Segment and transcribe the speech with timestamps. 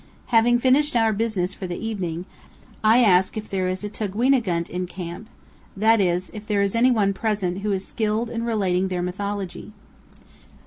[0.33, 2.25] Having finished our business for the evening,
[2.83, 5.29] I ask if there is a tugwi'nagunt in camp;
[5.77, 9.73] that is, if there is any one present who is skilled in relating their mythology.